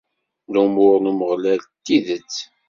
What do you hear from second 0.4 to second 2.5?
Lumuṛ n Umeɣlal d tidet.